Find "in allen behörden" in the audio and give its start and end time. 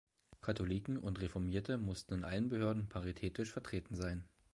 2.15-2.89